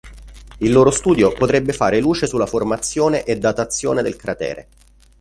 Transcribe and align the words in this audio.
Il 0.57 0.71
loro 0.71 0.89
studio 0.89 1.31
potrebbe 1.31 1.73
fare 1.73 1.99
luce 2.01 2.25
sulla 2.25 2.47
formazione 2.47 3.23
e 3.23 3.37
datazione 3.37 4.01
del 4.01 4.15
cratere. 4.15 4.67